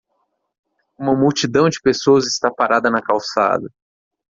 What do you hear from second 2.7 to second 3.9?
na calçada.